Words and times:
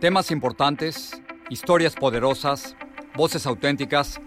Temas 0.00 0.30
importantes, 0.30 1.20
historias 1.50 1.96
poderosas, 1.96 2.76
voces 3.16 3.44
auténticas. 3.46 4.20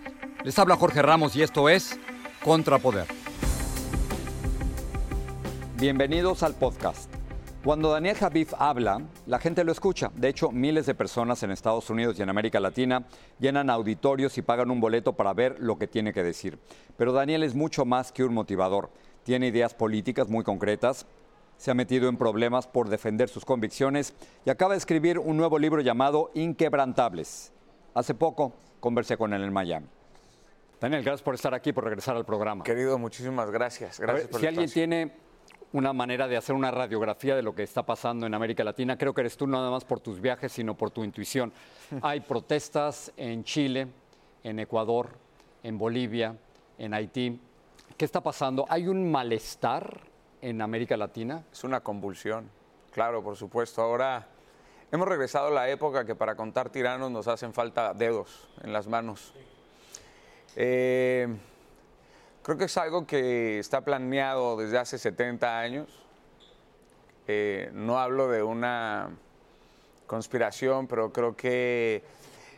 Les 0.43 0.59
habla 0.59 0.75
Jorge 0.75 1.01
Ramos 1.01 1.33
y 1.37 1.43
esto 1.43 1.69
es 1.69 1.97
Contrapoder. 2.43 3.05
Bienvenidos 5.77 6.43
al 6.43 6.55
podcast. 6.55 7.09
Cuando 7.63 7.89
Daniel 7.89 8.17
Javif 8.17 8.53
habla, 8.59 9.01
la 9.27 9.39
gente 9.39 9.63
lo 9.63 9.71
escucha. 9.71 10.11
De 10.13 10.27
hecho, 10.27 10.51
miles 10.51 10.87
de 10.87 10.93
personas 10.93 11.41
en 11.43 11.51
Estados 11.51 11.89
Unidos 11.89 12.19
y 12.19 12.21
en 12.21 12.29
América 12.29 12.59
Latina 12.59 13.07
llenan 13.39 13.69
auditorios 13.69 14.37
y 14.37 14.41
pagan 14.41 14.71
un 14.71 14.81
boleto 14.81 15.13
para 15.13 15.33
ver 15.33 15.55
lo 15.61 15.77
que 15.77 15.87
tiene 15.87 16.11
que 16.11 16.21
decir. 16.21 16.59
Pero 16.97 17.13
Daniel 17.13 17.43
es 17.43 17.55
mucho 17.55 17.85
más 17.85 18.11
que 18.11 18.25
un 18.25 18.33
motivador. 18.33 18.89
Tiene 19.23 19.47
ideas 19.47 19.73
políticas 19.73 20.27
muy 20.27 20.43
concretas, 20.43 21.05
se 21.61 21.69
ha 21.69 21.75
metido 21.75 22.09
en 22.09 22.17
problemas 22.17 22.65
por 22.65 22.89
defender 22.89 23.29
sus 23.29 23.45
convicciones 23.45 24.15
y 24.43 24.49
acaba 24.49 24.73
de 24.73 24.79
escribir 24.79 25.19
un 25.19 25.37
nuevo 25.37 25.59
libro 25.59 25.79
llamado 25.79 26.31
Inquebrantables. 26.33 27.53
Hace 27.93 28.15
poco 28.15 28.53
conversé 28.79 29.15
con 29.15 29.31
él 29.31 29.43
en 29.43 29.53
Miami. 29.53 29.85
Daniel, 30.79 31.03
gracias 31.03 31.21
por 31.21 31.35
estar 31.35 31.53
aquí, 31.53 31.71
por 31.71 31.83
regresar 31.83 32.17
al 32.17 32.25
programa. 32.25 32.63
Querido, 32.63 32.97
muchísimas 32.97 33.51
gracias. 33.51 33.99
Gracias 33.99 34.27
por 34.29 34.41
si 34.41 34.47
alguien 34.47 34.71
tiene 34.71 35.11
una 35.71 35.93
manera 35.93 36.27
de 36.27 36.35
hacer 36.35 36.55
una 36.55 36.71
radiografía 36.71 37.35
de 37.35 37.43
lo 37.43 37.53
que 37.53 37.61
está 37.61 37.85
pasando 37.85 38.25
en 38.25 38.33
América 38.33 38.63
Latina, 38.63 38.97
creo 38.97 39.13
que 39.13 39.21
eres 39.21 39.37
tú 39.37 39.45
nada 39.45 39.69
más 39.69 39.85
por 39.85 39.99
tus 39.99 40.19
viajes, 40.19 40.51
sino 40.51 40.75
por 40.75 40.89
tu 40.89 41.03
intuición. 41.03 41.53
Hay 42.01 42.21
protestas 42.21 43.13
en 43.17 43.43
Chile, 43.43 43.87
en 44.43 44.57
Ecuador, 44.57 45.09
en 45.61 45.77
Bolivia, 45.77 46.35
en 46.79 46.95
Haití. 46.95 47.39
¿Qué 47.95 48.05
está 48.05 48.23
pasando? 48.23 48.65
¿Hay 48.67 48.87
un 48.87 49.11
malestar 49.11 50.09
en 50.41 50.61
América 50.61 50.97
Latina? 50.97 51.43
Es 51.51 51.63
una 51.63 51.81
convulsión, 51.81 52.49
claro, 52.91 53.23
por 53.23 53.35
supuesto. 53.35 53.81
Ahora 53.81 54.27
hemos 54.91 55.07
regresado 55.07 55.47
a 55.47 55.51
la 55.51 55.69
época 55.69 56.05
que 56.05 56.15
para 56.15 56.35
contar 56.35 56.69
tiranos 56.69 57.11
nos 57.11 57.27
hacen 57.27 57.53
falta 57.53 57.93
dedos 57.93 58.49
en 58.63 58.73
las 58.73 58.87
manos. 58.87 59.33
Eh, 60.55 61.27
creo 62.43 62.57
que 62.57 62.65
es 62.65 62.77
algo 62.77 63.05
que 63.05 63.59
está 63.59 63.81
planeado 63.81 64.57
desde 64.57 64.77
hace 64.77 64.97
70 64.97 65.59
años. 65.59 65.87
Eh, 67.27 67.69
no 67.73 67.99
hablo 67.99 68.27
de 68.27 68.43
una 68.43 69.09
conspiración, 70.07 70.87
pero 70.87 71.13
creo 71.13 71.37
que 71.37 72.03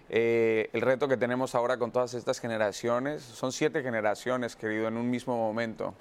eh, 0.10 0.70
el 0.74 0.82
reto 0.82 1.08
que 1.08 1.18
tenemos 1.18 1.54
ahora 1.54 1.78
con 1.78 1.92
todas 1.92 2.14
estas 2.14 2.40
generaciones, 2.40 3.22
son 3.22 3.52
siete 3.52 3.84
generaciones, 3.84 4.56
querido, 4.56 4.88
en 4.88 4.98
un 4.98 5.10
mismo 5.10 5.38
momento 5.38 5.94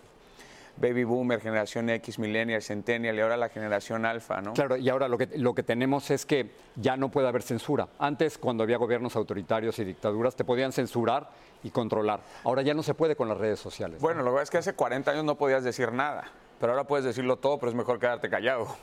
baby 0.76 1.04
boomer, 1.04 1.40
generación 1.40 1.90
X, 1.90 2.18
millennial, 2.18 2.62
centennial 2.62 3.16
y 3.16 3.20
ahora 3.20 3.36
la 3.36 3.48
generación 3.48 4.06
alfa, 4.06 4.40
¿no? 4.40 4.52
Claro, 4.52 4.76
y 4.76 4.88
ahora 4.88 5.08
lo 5.08 5.18
que, 5.18 5.28
lo 5.36 5.54
que 5.54 5.62
tenemos 5.62 6.10
es 6.10 6.26
que 6.26 6.50
ya 6.76 6.96
no 6.96 7.10
puede 7.10 7.28
haber 7.28 7.42
censura. 7.42 7.88
Antes, 7.98 8.38
cuando 8.38 8.62
había 8.62 8.78
gobiernos 8.78 9.16
autoritarios 9.16 9.78
y 9.78 9.84
dictaduras, 9.84 10.34
te 10.34 10.44
podían 10.44 10.72
censurar 10.72 11.30
y 11.62 11.70
controlar. 11.70 12.20
Ahora 12.44 12.62
ya 12.62 12.74
no 12.74 12.82
se 12.82 12.94
puede 12.94 13.16
con 13.16 13.28
las 13.28 13.38
redes 13.38 13.60
sociales. 13.60 14.00
Bueno, 14.00 14.22
lo 14.22 14.30
que 14.30 14.34
pasa 14.34 14.42
es 14.42 14.50
que 14.50 14.58
hace 14.58 14.72
40 14.74 15.10
años 15.10 15.24
no 15.24 15.36
podías 15.36 15.64
decir 15.64 15.92
nada, 15.92 16.24
pero 16.60 16.72
ahora 16.72 16.84
puedes 16.84 17.04
decirlo 17.04 17.36
todo, 17.36 17.58
pero 17.58 17.70
es 17.70 17.76
mejor 17.76 17.98
quedarte 17.98 18.28
callado. 18.28 18.68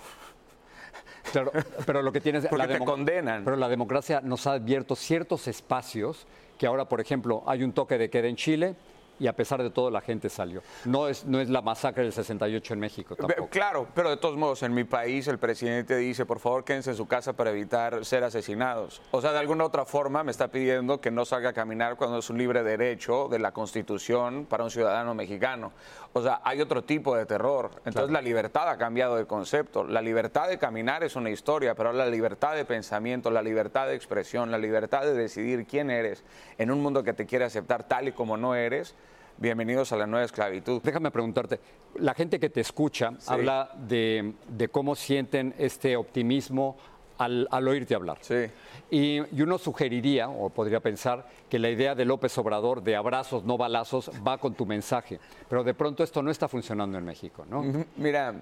Claro, 1.32 1.52
pero 1.86 2.02
lo 2.02 2.12
que 2.12 2.22
tienes... 2.22 2.48
Porque 2.48 2.68
te 2.68 2.80
condenan. 2.80 3.44
Pero 3.44 3.56
la 3.56 3.70
democracia 3.70 4.20
nos 4.22 4.48
ha 4.48 4.54
abierto 4.54 4.96
ciertos 4.96 5.48
espacios 5.48 6.26
que 6.58 6.66
ahora, 6.66 6.90
por 6.90 7.02
ejemplo, 7.02 7.44
hay 7.46 7.62
un 7.62 7.72
toque 7.72 7.98
de 7.98 8.10
queda 8.10 8.28
en 8.28 8.36
Chile, 8.36 8.76
y 9.19 9.28
a 9.28 9.34
pesar 9.34 9.62
de 9.62 9.69
todo 9.69 9.91
la 9.91 10.02
gente 10.02 10.30
salió. 10.30 10.62
No 10.85 11.07
es, 11.07 11.25
no 11.25 11.40
es 11.40 11.50
la 11.50 11.62
masacre 11.62 12.03
del 12.03 12.13
68 12.13 12.74
en 12.74 12.80
México 12.80 13.16
tampoco. 13.16 13.50
Claro, 13.50 13.88
pero 13.94 14.09
de 14.09 14.18
todos 14.18 14.38
modos, 14.38 14.63
en 14.63 14.74
mi 14.74 14.84
país 14.84 15.28
el 15.28 15.38
presidente 15.38 15.97
dice, 15.97 16.25
por 16.25 16.40
favor, 16.40 16.63
quédense 16.63 16.91
en 16.91 16.96
su 16.96 17.07
casa 17.07 17.34
para 17.34 17.52
evitar 17.52 18.06
ser 18.06 18.24
asesinados. 18.24 19.02
O 19.12 19.22
sea, 19.22 19.31
de 19.31 19.40
alguna 19.40 19.66
otra 19.66 19.85
forma 19.85 20.24
me 20.24 20.31
está 20.31 20.50
pidiendo 20.50 21.02
que 21.02 21.12
no 21.12 21.25
salga 21.25 21.50
a 21.50 21.53
caminar 21.53 21.96
cuando 21.96 22.19
es 22.19 22.29
un 22.29 22.38
libre 22.38 22.63
derecho 22.63 23.28
de 23.29 23.40
la 23.40 23.52
Constitución 23.52 24.46
para 24.46 24.63
un 24.63 24.72
ciudadano 24.72 25.13
mexicano. 25.13 25.72
O 26.13 26.22
sea, 26.22 26.41
hay 26.44 26.62
otro 26.62 26.84
tipo 26.84 27.16
de 27.16 27.25
terror. 27.25 27.72
Entonces 27.85 28.12
la 28.12 28.22
libertad 28.22 28.69
ha 28.69 28.78
cambiado 28.78 29.16
de 29.16 29.25
concepto. 29.25 29.84
La 29.84 30.02
libertad 30.02 30.47
de 30.47 30.58
caminar 30.58 31.03
es 31.03 31.16
una 31.16 31.29
historia, 31.29 31.75
pero 31.75 31.94
la 31.94 32.08
libertad 32.08 32.56
de 32.56 32.66
pensamiento, 32.66 33.29
la 33.29 33.41
libertad 33.41 33.88
de 33.88 33.96
expresión, 33.96 34.52
la 34.52 34.58
libertad 34.58 35.02
de 35.02 35.13
decidir 35.13 35.66
quién 35.66 35.90
eres 35.91 36.24
en 36.58 36.72
un 36.72 36.81
mundo 36.81 37.03
que 37.03 37.13
te 37.13 37.25
quiere 37.25 37.46
aceptar 37.46 37.84
tal 37.88 38.08
y 38.08 38.12
como 38.12 38.38
no 38.38 38.56
eres, 38.56 38.96
bienvenidos 39.40 39.92
a 39.94 39.96
la 39.96 40.06
nueva 40.06 40.26
esclavitud. 40.26 40.82
Déjame 40.84 41.12
preguntarte, 41.12 41.60
la 41.96 42.14
gente 42.14 42.40
que 42.40 42.50
te 42.50 42.62
escucha 42.62 43.14
habla 43.28 43.72
de, 43.88 44.34
cómo 44.72 44.96
sienten 44.96 45.56
este 45.58 45.96
optimismo 45.96 46.78
al, 47.18 47.48
oírte 47.68 47.96
hablar. 47.96 48.18
Sí. 48.22 48.46
Y, 48.92 49.20
uno 49.42 49.58
sugeriría, 49.58 50.30
o 50.30 50.50
podría 50.50 50.82
pensar, 50.82 51.28
que 51.50 51.58
la 51.58 51.70
idea 51.70 51.96
de 51.96 52.06
López 52.06 52.38
Obrador 52.38 52.84
de 52.84 52.96
abrazos, 52.96 53.44
no 53.46 53.58
balazos, 53.58 54.12
va 54.26 54.38
con 54.38 54.54
tu 54.54 54.66
mensaje. 54.66 55.20
Pero 55.48 55.64
de 55.64 55.74
pronto 55.74 56.04
esto 56.04 56.22
no 56.22 56.32
está 56.32 56.48
funcionando 56.48 56.98
en 56.98 57.06
México, 57.06 57.46
¿no? 57.50 57.64
Mira, 57.96 58.36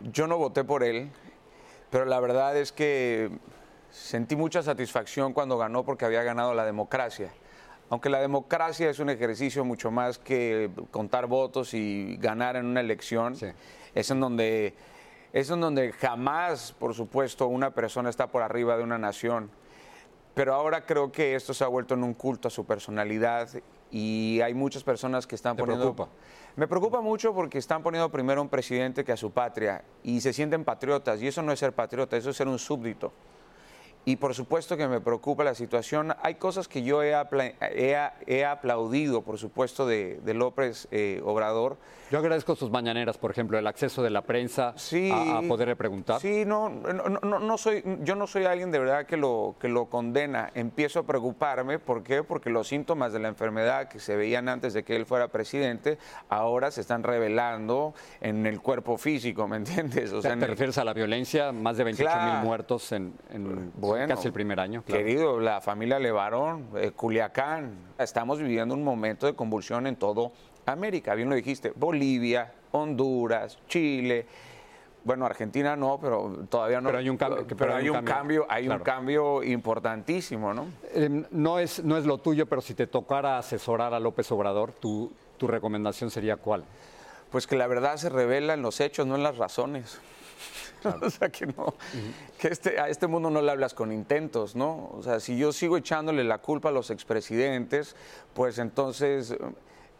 yo 0.00 0.26
no 0.26 0.38
voté 0.38 0.64
por 0.64 0.82
él, 0.82 1.10
pero 1.90 2.06
la 2.06 2.18
verdad 2.18 2.56
es 2.56 2.72
que 2.72 3.30
sentí 3.90 4.36
mucha 4.36 4.62
satisfacción 4.62 5.32
cuando 5.32 5.58
ganó 5.58 5.84
porque 5.84 6.04
había 6.06 6.22
ganado 6.22 6.54
la 6.54 6.64
democracia. 6.64 7.30
Aunque 7.90 8.08
la 8.08 8.20
democracia 8.20 8.88
es 8.88 9.00
un 9.00 9.10
ejercicio 9.10 9.64
mucho 9.64 9.90
más 9.90 10.16
que 10.16 10.70
contar 10.92 11.26
votos 11.26 11.74
y 11.74 12.16
ganar 12.18 12.54
en 12.54 12.66
una 12.66 12.80
elección, 12.80 13.34
es 13.94 14.10
en 14.10 14.20
donde 14.20 14.74
es 15.32 15.50
en 15.50 15.60
donde 15.60 15.92
jamás, 15.92 16.72
por 16.72 16.94
supuesto, 16.94 17.48
una 17.48 17.72
persona 17.72 18.08
está 18.08 18.28
por 18.28 18.42
arriba 18.42 18.76
de 18.76 18.84
una 18.84 18.96
nación. 18.96 19.50
Pero 20.34 20.54
ahora 20.54 20.86
creo 20.86 21.10
que 21.10 21.34
esto 21.34 21.52
se 21.52 21.64
ha 21.64 21.66
vuelto 21.66 21.94
en 21.94 22.04
un 22.04 22.14
culto 22.14 22.48
a 22.48 22.50
su 22.50 22.64
personalidad 22.64 23.48
y 23.90 24.40
hay 24.40 24.54
muchas 24.54 24.84
personas 24.84 25.26
que 25.26 25.34
están 25.34 25.56
¿Te 25.56 25.62
poniendo. 25.62 25.94
Preocupa? 25.94 26.16
Me 26.54 26.68
preocupa 26.68 27.00
mucho 27.00 27.34
porque 27.34 27.58
están 27.58 27.82
poniendo 27.82 28.08
primero 28.10 28.40
a 28.40 28.42
un 28.42 28.48
presidente 28.48 29.04
que 29.04 29.12
a 29.12 29.16
su 29.16 29.32
patria 29.32 29.82
y 30.04 30.20
se 30.20 30.32
sienten 30.32 30.64
patriotas 30.64 31.20
y 31.22 31.26
eso 31.26 31.42
no 31.42 31.50
es 31.50 31.58
ser 31.58 31.72
patriota, 31.72 32.16
eso 32.16 32.30
es 32.30 32.36
ser 32.36 32.46
un 32.46 32.58
súbdito. 32.58 33.12
Y 34.04 34.16
por 34.16 34.34
supuesto 34.34 34.76
que 34.76 34.88
me 34.88 35.00
preocupa 35.00 35.44
la 35.44 35.54
situación. 35.54 36.14
Hay 36.22 36.36
cosas 36.36 36.68
que 36.68 36.82
yo 36.82 37.02
he, 37.02 37.14
apla- 37.14 37.54
he- 37.60 38.10
he 38.26 38.44
aplaudido, 38.44 39.22
por 39.22 39.38
supuesto, 39.38 39.86
de, 39.86 40.20
de 40.24 40.34
López 40.34 40.88
eh, 40.90 41.20
Obrador. 41.24 41.76
Yo 42.10 42.18
agradezco 42.18 42.56
sus 42.56 42.70
mañaneras, 42.72 43.18
por 43.18 43.30
ejemplo, 43.30 43.56
el 43.58 43.66
acceso 43.68 44.02
de 44.02 44.10
la 44.10 44.22
prensa 44.22 44.72
Sí. 44.76 45.10
a, 45.12 45.38
a 45.38 45.42
poderle 45.42 45.76
preguntar. 45.76 46.20
Sí, 46.20 46.44
no, 46.44 46.68
no, 46.68 46.92
no, 47.08 47.38
no 47.38 47.58
soy, 47.58 47.84
yo 48.02 48.16
no 48.16 48.26
soy 48.26 48.46
alguien 48.46 48.72
de 48.72 48.80
verdad 48.80 49.06
que 49.06 49.16
lo, 49.16 49.54
que 49.60 49.68
lo 49.68 49.86
condena. 49.86 50.50
Empiezo 50.54 51.00
a 51.00 51.02
preocuparme, 51.04 51.78
¿por 51.78 52.02
qué? 52.02 52.24
Porque 52.24 52.50
los 52.50 52.66
síntomas 52.66 53.12
de 53.12 53.20
la 53.20 53.28
enfermedad 53.28 53.86
que 53.88 54.00
se 54.00 54.16
veían 54.16 54.48
antes 54.48 54.72
de 54.74 54.82
que 54.82 54.96
él 54.96 55.06
fuera 55.06 55.28
presidente, 55.28 55.98
ahora 56.28 56.70
se 56.72 56.80
están 56.80 57.04
revelando 57.04 57.94
en 58.20 58.44
el 58.46 58.60
cuerpo 58.60 58.96
físico, 58.98 59.46
¿me 59.46 59.58
entiendes? 59.58 60.12
O 60.12 60.20
¿Te, 60.20 60.28
en 60.30 60.40
te 60.40 60.46
el- 60.46 60.50
refieres 60.50 60.78
a 60.78 60.84
la 60.84 60.94
violencia? 60.94 61.52
Más 61.52 61.76
de 61.76 61.84
28 61.84 62.16
mil 62.24 62.34
muertos 62.44 62.90
en, 62.90 63.12
en 63.30 63.70
Bueno, 63.90 64.14
casi 64.14 64.28
el 64.28 64.32
primer 64.32 64.60
año. 64.60 64.82
claro. 64.82 65.04
Querido, 65.04 65.40
la 65.40 65.60
familia 65.60 65.98
Levarón, 65.98 66.68
eh, 66.76 66.90
Culiacán, 66.92 67.74
estamos 67.98 68.38
viviendo 68.38 68.74
un 68.74 68.82
momento 68.84 69.26
de 69.26 69.34
convulsión 69.34 69.86
en 69.86 69.96
todo 69.96 70.32
América, 70.66 71.14
bien 71.14 71.28
lo 71.28 71.34
dijiste, 71.34 71.72
Bolivia, 71.74 72.52
Honduras, 72.72 73.58
Chile, 73.68 74.26
bueno, 75.02 75.24
Argentina 75.24 75.74
no, 75.76 75.98
pero 76.00 76.30
todavía 76.50 76.80
no. 76.80 76.88
Pero 76.90 76.98
hay 76.98 77.08
un 77.08 77.16
cambio- 77.16 77.44
Pero, 77.46 77.56
pero 77.56 77.74
hay 77.74 77.88
un 77.88 78.02
cambio, 78.04 78.46
hay 78.48 78.66
claro. 78.66 78.80
un 78.80 78.84
cambio 78.84 79.42
importantísimo, 79.42 80.52
¿no? 80.52 80.66
Eh, 80.94 81.24
no, 81.30 81.58
es, 81.58 81.82
no 81.82 81.96
es 81.96 82.04
lo 82.04 82.18
tuyo, 82.18 82.44
pero 82.46 82.60
si 82.60 82.74
te 82.74 82.86
tocara 82.86 83.38
asesorar 83.38 83.94
a 83.94 83.98
López 84.00 84.30
Obrador, 84.30 84.72
tu, 84.72 85.10
tu 85.38 85.46
recomendación 85.46 86.10
sería 86.10 86.36
cuál? 86.36 86.64
Pues 87.30 87.46
que 87.46 87.56
la 87.56 87.66
verdad 87.66 87.96
se 87.96 88.10
revela 88.10 88.52
en 88.54 88.62
los 88.62 88.80
hechos, 88.80 89.06
no 89.06 89.14
en 89.16 89.22
las 89.22 89.38
razones. 89.38 89.98
o 91.02 91.10
sea, 91.10 91.28
que 91.28 91.46
no, 91.46 91.74
que 92.38 92.48
este, 92.48 92.80
a 92.80 92.88
este 92.88 93.06
mundo 93.06 93.30
no 93.30 93.42
le 93.42 93.50
hablas 93.50 93.74
con 93.74 93.92
intentos, 93.92 94.56
¿no? 94.56 94.90
O 94.94 95.02
sea, 95.02 95.20
si 95.20 95.36
yo 95.36 95.52
sigo 95.52 95.76
echándole 95.76 96.24
la 96.24 96.38
culpa 96.38 96.70
a 96.70 96.72
los 96.72 96.90
expresidentes, 96.90 97.96
pues 98.34 98.58
entonces, 98.58 99.36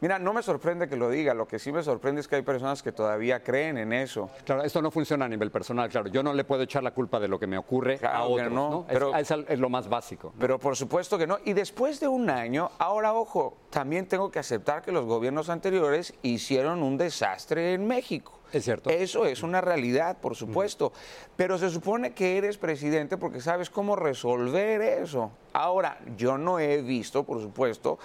mira, 0.00 0.18
no 0.18 0.32
me 0.32 0.42
sorprende 0.42 0.88
que 0.88 0.96
lo 0.96 1.10
diga, 1.10 1.34
lo 1.34 1.46
que 1.46 1.58
sí 1.58 1.72
me 1.72 1.82
sorprende 1.82 2.20
es 2.20 2.28
que 2.28 2.36
hay 2.36 2.42
personas 2.42 2.82
que 2.82 2.92
todavía 2.92 3.42
creen 3.42 3.78
en 3.78 3.92
eso. 3.92 4.30
Claro, 4.44 4.62
esto 4.62 4.80
no 4.80 4.90
funciona 4.90 5.26
a 5.26 5.28
nivel 5.28 5.50
personal, 5.50 5.88
claro. 5.88 6.08
Yo 6.08 6.22
no 6.22 6.32
le 6.32 6.44
puedo 6.44 6.62
echar 6.62 6.82
la 6.82 6.92
culpa 6.92 7.20
de 7.20 7.28
lo 7.28 7.38
que 7.38 7.46
me 7.46 7.58
ocurre 7.58 7.98
Claro 7.98 8.16
a 8.16 8.24
otros, 8.24 8.52
no, 8.52 8.86
pero- 8.88 9.14
es, 9.16 9.30
es 9.30 9.58
lo 9.58 9.68
más 9.68 9.88
básico. 9.88 10.32
¿no? 10.34 10.40
Pero 10.40 10.58
por 10.58 10.76
supuesto 10.76 11.18
que 11.18 11.26
no. 11.26 11.38
Y 11.44 11.52
después 11.52 12.00
de 12.00 12.08
un 12.08 12.30
año, 12.30 12.70
ahora 12.78 13.12
ojo, 13.12 13.56
también 13.70 14.06
tengo 14.06 14.30
que 14.30 14.38
aceptar 14.38 14.82
que 14.82 14.92
los 14.92 15.04
gobiernos 15.04 15.50
anteriores 15.50 16.14
hicieron 16.22 16.82
un 16.82 16.96
desastre 16.96 17.74
en 17.74 17.86
México. 17.86 18.39
Es 18.52 18.64
cierto. 18.64 18.90
Eso 18.90 19.26
es 19.26 19.42
una 19.42 19.60
realidad, 19.60 20.18
por 20.18 20.36
supuesto. 20.36 20.92
Pero 21.36 21.58
se 21.58 21.70
supone 21.70 22.12
que 22.12 22.36
eres 22.36 22.58
presidente 22.58 23.16
porque 23.16 23.40
sabes 23.40 23.70
cómo 23.70 23.96
resolver 23.96 24.80
eso. 24.82 25.30
Ahora, 25.52 25.98
yo 26.16 26.38
no 26.38 26.58
he 26.58 26.82
visto, 26.82 27.24
por 27.24 27.40
supuesto, 27.40 27.98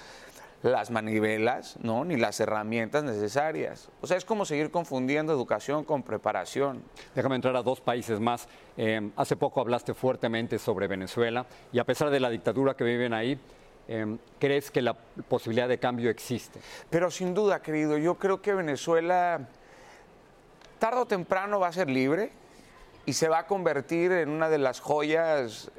las 0.65 0.89
manivelas, 0.89 1.77
¿no? 1.81 2.03
Ni 2.03 2.17
las 2.17 2.39
herramientas 2.39 3.03
necesarias. 3.03 3.89
O 4.01 4.07
sea, 4.07 4.17
es 4.17 4.25
como 4.25 4.45
seguir 4.45 4.71
confundiendo 4.71 5.31
educación 5.31 5.83
con 5.83 6.01
preparación. 6.01 6.83
Déjame 7.13 7.35
entrar 7.35 7.55
a 7.55 7.61
dos 7.61 7.81
países 7.81 8.19
más. 8.19 8.47
Eh, 8.75 9.11
hace 9.15 9.35
poco 9.35 9.61
hablaste 9.61 9.93
fuertemente 9.93 10.57
sobre 10.57 10.87
Venezuela 10.87 11.45
y 11.71 11.79
a 11.79 11.83
pesar 11.83 12.09
de 12.09 12.19
la 12.19 12.29
dictadura 12.29 12.75
que 12.75 12.83
viven 12.83 13.13
ahí, 13.13 13.39
eh, 13.87 14.17
¿crees 14.39 14.71
que 14.71 14.81
la 14.81 14.93
posibilidad 14.93 15.67
de 15.67 15.77
cambio 15.77 16.09
existe? 16.09 16.59
Pero 16.89 17.11
sin 17.11 17.35
duda, 17.35 17.61
querido, 17.61 17.97
yo 17.97 18.15
creo 18.15 18.41
que 18.41 18.53
Venezuela 18.55 19.47
tarde 20.79 21.01
o 21.01 21.05
temprano 21.05 21.59
va 21.59 21.67
a 21.67 21.73
ser 21.73 21.89
libre 21.89 22.31
y 23.05 23.13
se 23.13 23.27
va 23.29 23.39
a 23.39 23.47
convertir 23.47 24.11
en 24.11 24.29
una 24.29 24.49
de 24.49 24.57
las 24.57 24.79
joyas 24.79 25.71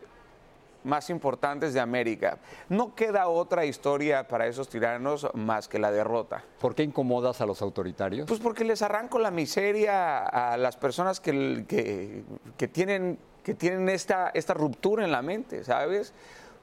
más 0.84 1.10
importantes 1.10 1.74
de 1.74 1.80
América. 1.80 2.38
No 2.68 2.94
queda 2.94 3.26
otra 3.26 3.64
historia 3.64 4.28
para 4.28 4.46
esos 4.46 4.68
tiranos 4.68 5.26
más 5.34 5.66
que 5.66 5.80
la 5.80 5.90
derrota. 5.90 6.44
¿Por 6.60 6.76
qué 6.76 6.84
incomodas 6.84 7.40
a 7.40 7.46
los 7.46 7.60
autoritarios? 7.60 8.28
Pues 8.28 8.38
porque 8.38 8.62
les 8.64 8.82
arranco 8.82 9.18
la 9.18 9.32
miseria 9.32 10.18
a 10.24 10.56
las 10.56 10.76
personas 10.76 11.18
que, 11.18 11.64
que- 11.66 12.22
que 12.56 12.68
tienen, 12.68 13.18
que 13.42 13.54
tienen 13.54 13.88
esta, 13.88 14.30
esta 14.32 14.54
ruptura 14.54 15.04
en 15.04 15.10
la 15.10 15.22
mente, 15.22 15.64
¿sabes? 15.64 16.12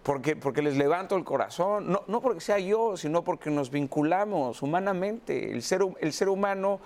Porque, 0.03 0.37
porque 0.37 0.61
les 0.61 0.77
levanto 0.77 1.17
el 1.17 1.25
corazón, 1.25 1.91
no, 1.91 2.03
no 2.07 2.21
porque 2.21 2.39
sea 2.41 2.59
yo, 2.59 2.95
sino 2.95 3.23
porque 3.25 3.49
nos 3.49 3.71
vinculamos 3.71 4.61
humanamente. 4.61 5.51
El 5.51 5.63
ser, 5.63 5.81
el 5.99 6.13
ser 6.13 6.29
humano 6.29 6.79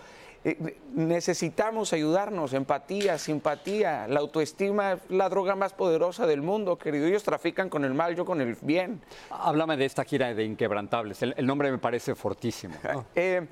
necesitamos 0.93 1.93
ayudarnos, 1.93 2.53
empatía, 2.53 3.17
simpatía. 3.17 4.07
La 4.07 4.19
autoestima 4.19 4.93
es 4.93 4.99
la 5.09 5.29
droga 5.29 5.55
más 5.55 5.73
poderosa 5.73 6.25
del 6.25 6.41
mundo, 6.41 6.77
querido. 6.77 7.05
Ellos 7.07 7.23
trafican 7.23 7.69
con 7.69 7.83
el 7.85 7.93
mal, 7.93 8.15
yo 8.15 8.25
con 8.25 8.41
el 8.41 8.55
bien. 8.61 9.01
Háblame 9.29 9.77
de 9.77 9.85
esta 9.85 10.03
gira 10.03 10.33
de 10.33 10.43
Inquebrantables. 10.43 11.21
El, 11.21 11.33
el 11.37 11.45
nombre 11.45 11.71
me 11.71 11.77
parece 11.77 12.15
fortísimo. 12.15 12.75
¿no? 12.83 13.05
Eh, 13.15 13.47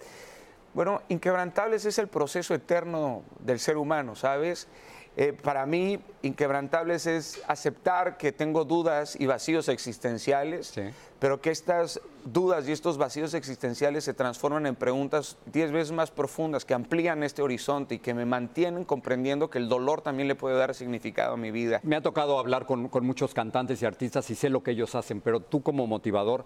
bueno, 0.73 1.01
Inquebrantables 1.07 1.85
es 1.85 1.97
el 1.99 2.07
proceso 2.07 2.53
eterno 2.53 3.23
del 3.39 3.59
ser 3.59 3.77
humano, 3.77 4.15
¿sabes? 4.15 4.67
Eh, 5.17 5.31
para 5.31 5.65
mí, 5.65 5.99
Inquebrantables 6.23 7.05
es 7.07 7.41
aceptar 7.47 8.17
que 8.17 8.31
tengo 8.31 8.65
dudas 8.65 9.15
y 9.19 9.27
vacíos 9.27 9.69
existenciales, 9.69 10.67
Sí. 10.67 10.81
pero 11.19 11.39
que 11.39 11.51
estas 11.51 12.01
dudas 12.25 12.67
y 12.67 12.71
estos 12.71 12.97
vacíos 12.97 13.33
existenciales 13.33 14.03
se 14.03 14.13
transforman 14.13 14.65
en 14.65 14.75
preguntas 14.75 15.37
diez 15.45 15.71
veces 15.71 15.91
más 15.93 16.11
profundas 16.11 16.65
que 16.65 16.73
amplían 16.73 17.23
este 17.23 17.41
horizonte 17.41 17.95
y 17.95 17.99
que 17.99 18.13
me 18.13 18.25
mantienen 18.25 18.83
comprendiendo 18.83 19.49
que 19.49 19.59
el 19.59 19.69
dolor 19.69 20.01
también 20.01 20.27
le 20.27 20.35
puede 20.35 20.57
dar 20.57 20.73
significado 20.73 21.35
a 21.35 21.37
mi 21.37 21.51
vida. 21.51 21.79
Me 21.83 21.95
ha 21.95 22.01
tocado 22.01 22.37
hablar 22.39 22.65
con, 22.65 22.89
con 22.89 23.05
muchos 23.05 23.33
cantantes 23.33 23.81
y 23.81 23.85
artistas 23.85 24.29
y 24.31 24.35
sé 24.35 24.49
lo 24.49 24.63
que 24.63 24.71
ellos 24.71 24.95
hacen, 24.95 25.21
pero 25.21 25.39
tú 25.39 25.61
como 25.61 25.87
motivador, 25.87 26.43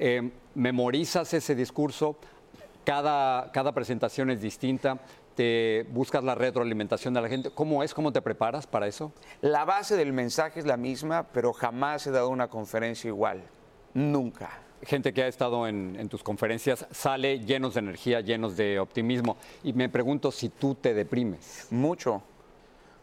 eh, 0.00 0.30
¿memorizas 0.54 1.32
ese 1.34 1.54
discurso? 1.54 2.16
Cada, 2.84 3.52
cada 3.52 3.72
presentación 3.72 4.30
es 4.30 4.40
distinta, 4.40 4.98
te 5.38 5.86
buscas 5.92 6.24
la 6.24 6.34
retroalimentación 6.34 7.14
de 7.14 7.20
la 7.20 7.28
gente. 7.28 7.50
¿Cómo 7.54 7.84
es? 7.84 7.94
¿Cómo 7.94 8.12
te 8.12 8.20
preparas 8.20 8.66
para 8.66 8.88
eso? 8.88 9.12
La 9.40 9.64
base 9.64 9.96
del 9.96 10.12
mensaje 10.12 10.58
es 10.58 10.66
la 10.66 10.76
misma, 10.76 11.28
pero 11.32 11.52
jamás 11.52 12.04
he 12.08 12.10
dado 12.10 12.28
una 12.30 12.48
conferencia 12.48 13.06
igual. 13.06 13.44
Nunca. 13.94 14.50
Gente 14.82 15.14
que 15.14 15.22
ha 15.22 15.28
estado 15.28 15.68
en, 15.68 15.94
en 15.96 16.08
tus 16.08 16.24
conferencias 16.24 16.86
sale 16.90 17.38
llenos 17.38 17.74
de 17.74 17.80
energía, 17.80 18.20
llenos 18.20 18.56
de 18.56 18.80
optimismo. 18.80 19.36
Y 19.62 19.72
me 19.74 19.88
pregunto 19.88 20.32
si 20.32 20.48
tú 20.48 20.74
te 20.74 20.92
deprimes, 20.92 21.68
Mucho. 21.70 22.20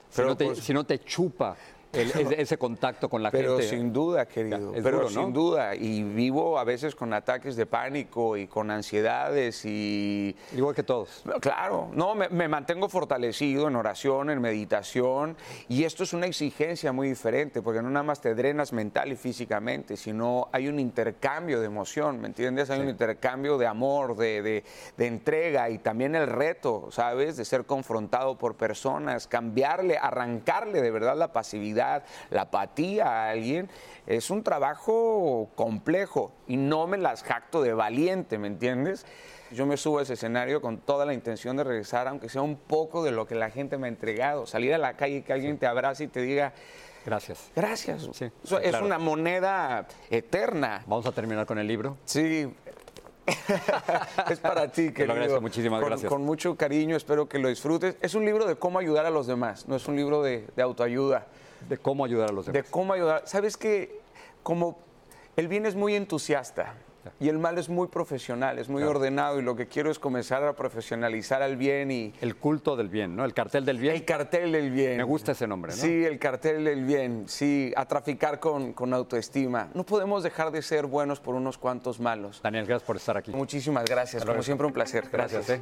si, 0.10 0.22
no, 0.22 0.36
te, 0.36 0.46
pues, 0.48 0.60
si 0.60 0.74
no 0.74 0.84
te 0.84 1.00
chupa 1.00 1.56
el- 1.95 2.12
ese, 2.12 2.42
ese 2.42 2.57
contacto 2.57 3.09
con 3.09 3.24
la 3.24 3.31
pero 3.31 3.57
gente. 3.57 3.69
sin 3.75 3.92
duda, 3.94 4.25
querido. 4.27 4.74
Ya, 4.75 4.81
pero 4.83 4.97
duro, 5.00 5.09
¿no? 5.09 5.24
sin 5.24 5.33
duda. 5.33 5.75
Y 5.75 6.03
vivo 6.03 6.57
a 6.59 6.63
veces 6.63 6.95
con 6.95 7.13
ataques 7.13 7.56
de 7.56 7.65
pánico 7.65 8.38
y 8.38 8.47
con 8.47 8.71
ansiedades 8.71 9.63
y... 9.65 10.36
Igual 10.56 10.75
que 10.75 10.83
todos. 10.83 11.24
Claro, 11.42 11.89
no, 11.94 12.15
me, 12.15 12.30
me 12.30 12.47
mantengo 12.47 12.89
fortalecido 12.89 13.68
en 13.68 13.75
oración, 13.75 14.30
en 14.30 14.42
meditación, 14.42 15.36
y 15.68 15.83
esto 15.83 16.03
es 16.03 16.13
una 16.13 16.25
exigencia 16.25 16.92
muy 16.92 17.07
diferente, 17.07 17.62
porque 17.62 17.81
no 17.81 17.89
nada 17.89 18.03
más 18.03 18.22
te 18.22 18.36
drenas 18.36 18.74
mental 18.74 19.12
y 19.12 19.15
físicamente, 19.15 19.98
sino 19.98 20.50
hay 20.51 20.67
un 20.67 20.79
intercambio 20.79 21.60
de 21.60 21.65
emoción, 21.67 22.20
¿me 22.20 22.27
entiendes? 22.27 22.70
Hay 22.70 22.79
un 22.79 22.89
intercambio 22.89 23.58
de 23.58 23.67
amor, 23.67 24.15
de, 24.15 24.41
de- 24.41 24.63
de 24.98 25.08
entrega, 25.08 25.70
y 25.70 25.77
también 25.77 26.15
el 26.15 26.27
reto, 26.27 26.88
¿sabes? 26.91 27.38
De 27.38 27.46
ser 27.46 27.65
confrontado 27.65 28.38
por 28.38 28.55
personas, 28.55 29.27
cambiarle, 29.27 29.98
arrancarle 29.98 30.81
de 30.81 30.91
verdad 30.91 31.15
la 31.15 31.31
pasividad, 31.34 31.85
la 32.30 32.42
apatía 32.42 33.06
a 33.08 33.30
alguien, 33.30 33.70
es 34.08 34.30
un 34.30 34.44
trabajo 34.44 35.50
complejo, 35.56 36.32
y 36.48 36.58
no 36.58 36.88
me 36.88 36.98
las 36.98 37.24
jacto 37.24 37.62
de 37.62 37.74
valiente, 37.74 38.38
¿me 38.38 38.48
entiendes? 38.48 39.06
Yo 39.51 39.65
me 39.65 39.77
subo 39.77 40.00
a 40.00 40.01
ese 40.01 40.13
escenario 40.13 40.60
con 40.62 40.80
toda 40.80 41.06
la 41.06 41.13
intención 41.13 41.56
de 41.56 41.63
regresar, 41.63 42.08
aunque 42.08 42.30
sea 42.30 42.42
un 42.42 42.56
poco 42.56 43.04
de 43.04 43.12
lo 43.12 43.27
que 43.27 43.36
la 43.36 43.50
gente 43.51 43.77
me 43.77 43.88
ha 43.88 43.89
entregado. 43.89 44.48
Salir 44.48 44.74
a 44.74 44.77
la 44.77 44.96
calle 44.98 45.18
y 45.18 45.22
que 45.22 45.34
alguien 45.34 45.58
te 45.58 45.68
abrace 45.68 46.06
y 46.06 46.08
te 46.08 46.22
diga, 46.22 46.54
Gracias. 47.06 47.51
gracias. 47.56 48.01
Sí, 48.13 48.25
Eso 48.44 48.58
sí, 48.58 48.63
es 48.63 48.75
una 48.82 48.98
moneda 48.98 49.88
eterna. 50.10 50.84
Vamos 50.88 51.06
a 51.06 51.12
terminar 51.12 51.46
con 51.46 51.60
el 51.60 51.68
libro. 51.68 51.98
Sí. 52.06 52.51
es 54.30 54.39
para 54.39 54.72
ti, 54.72 54.92
lo 54.92 55.13
agradezco, 55.13 55.42
muchísimas 55.42 55.80
Con- 55.80 55.89
gracias. 55.89 56.10
Con 56.12 56.24
mucho 56.24 56.56
cariño, 56.56 56.96
espero 56.96 57.27
que 57.27 57.39
lo 57.39 57.48
disfrutes. 57.50 57.96
Es 58.01 58.15
un 58.15 58.25
libro 58.25 58.46
de 58.46 58.56
cómo 58.56 58.80
ayudar 58.80 59.06
a 59.06 59.10
los 59.12 59.27
demás, 59.27 59.68
no 59.68 59.75
es 59.75 59.88
un 59.88 59.96
libro 59.96 60.22
de, 60.24 60.48
de 60.56 60.62
autoayuda. 60.62 61.27
De 61.69 61.77
cómo 61.77 62.05
ayudar 62.05 62.29
a 62.29 62.33
los 62.33 62.45
De 62.45 62.51
demás. 62.51 62.69
cómo 62.71 62.93
ayudar. 62.93 63.24
Sabes 63.25 63.57
que 63.57 64.00
como 64.43 64.77
el 65.35 65.47
bien 65.47 65.65
es 65.65 65.75
muy 65.75 65.95
entusiasta 65.95 66.75
y 67.19 67.29
el 67.29 67.38
mal 67.38 67.57
es 67.59 67.69
muy 67.69 67.88
profesional, 67.88 68.57
es 68.57 68.67
muy 68.67 68.81
ordenado 68.81 69.38
y 69.39 69.43
lo 69.43 69.55
que 69.55 69.67
quiero 69.67 69.91
es 69.91 70.00
comenzar 70.00 70.43
a 70.43 70.53
profesionalizar 70.53 71.43
al 71.43 71.55
bien 71.55 71.91
y 71.91 72.13
El 72.19 72.35
culto 72.35 72.75
del 72.75 72.89
bien, 72.89 73.15
¿no? 73.15 73.25
El 73.25 73.33
cartel 73.35 73.63
del 73.63 73.77
bien. 73.77 73.93
el 73.95 74.05
cartel 74.05 74.51
del 74.51 74.71
bien. 74.71 74.97
Me 74.97 75.03
gusta 75.03 75.33
ese 75.33 75.45
nombre, 75.45 75.71
¿no? 75.71 75.77
Sí, 75.77 76.03
el 76.03 76.17
cartel 76.17 76.63
del 76.65 76.83
bien, 76.83 77.25
sí, 77.27 77.71
a 77.75 77.85
traficar 77.85 78.39
con, 78.39 78.74
con 78.74 78.91
autoestima. 78.93 79.69
No 79.75 79.83
podemos 79.85 80.24
dejar 80.24 80.50
de 80.51 80.63
ser 80.63 80.88
buenos 80.88 81.19
por 81.19 81.35
unos 81.35 81.59
cuantos 81.59 82.00
malos. 82.00 82.41
Daniel, 82.41 82.65
gracias 82.65 82.88
por 82.88 82.95
estar 82.95 83.17
aquí. 83.17 83.31
Muchísimas 83.31 83.85
gracias, 83.85 84.25
como 84.25 84.41
siempre 84.41 84.65
un 84.65 84.74
placer. 84.74 85.07
Gracias, 85.12 85.47
¿eh? 85.51 85.62